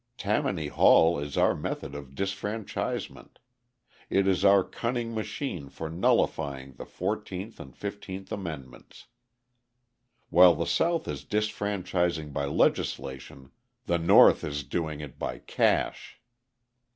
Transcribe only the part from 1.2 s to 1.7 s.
our